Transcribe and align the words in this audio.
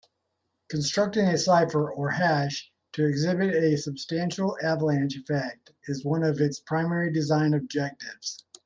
Constructing 0.67 1.27
a 1.27 1.37
cipher 1.37 1.91
or 1.93 2.09
hash 2.09 2.71
to 2.93 3.05
exhibit 3.05 3.53
a 3.53 3.77
substantial 3.77 4.57
avalanche 4.63 5.15
effect 5.15 5.73
is 5.85 6.03
one 6.03 6.23
of 6.23 6.41
its 6.41 6.59
primary 6.59 7.13
design 7.13 7.53
objectives. 7.53 8.43